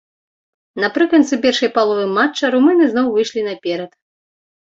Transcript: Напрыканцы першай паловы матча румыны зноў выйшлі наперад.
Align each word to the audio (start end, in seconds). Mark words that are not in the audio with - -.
Напрыканцы 0.83 1.33
першай 1.43 1.69
паловы 1.75 2.07
матча 2.17 2.45
румыны 2.55 2.83
зноў 2.93 3.05
выйшлі 3.17 3.41
наперад. 3.49 3.91